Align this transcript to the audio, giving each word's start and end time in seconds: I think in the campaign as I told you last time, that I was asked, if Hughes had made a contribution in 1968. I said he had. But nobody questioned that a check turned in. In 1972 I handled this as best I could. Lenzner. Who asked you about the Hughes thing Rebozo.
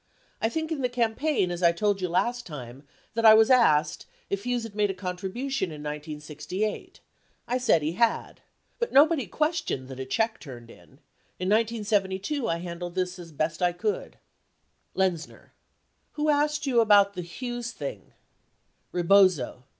I 0.41 0.49
think 0.49 0.71
in 0.71 0.81
the 0.81 0.89
campaign 0.89 1.51
as 1.51 1.61
I 1.61 1.71
told 1.71 2.01
you 2.01 2.09
last 2.09 2.43
time, 2.47 2.81
that 3.13 3.23
I 3.23 3.35
was 3.35 3.51
asked, 3.51 4.07
if 4.31 4.45
Hughes 4.45 4.63
had 4.63 4.73
made 4.73 4.89
a 4.89 4.95
contribution 4.95 5.67
in 5.69 5.83
1968. 5.83 6.99
I 7.47 7.59
said 7.59 7.83
he 7.83 7.91
had. 7.91 8.41
But 8.79 8.91
nobody 8.91 9.27
questioned 9.27 9.89
that 9.89 9.99
a 9.99 10.05
check 10.05 10.39
turned 10.39 10.71
in. 10.71 10.97
In 11.37 11.49
1972 11.49 12.47
I 12.47 12.57
handled 12.57 12.95
this 12.95 13.19
as 13.19 13.31
best 13.31 13.61
I 13.61 13.73
could. 13.73 14.17
Lenzner. 14.95 15.51
Who 16.13 16.29
asked 16.31 16.65
you 16.65 16.81
about 16.81 17.13
the 17.13 17.21
Hughes 17.21 17.71
thing 17.71 18.11
Rebozo. 18.91 19.65